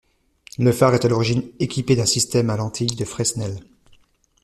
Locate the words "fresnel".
3.05-3.59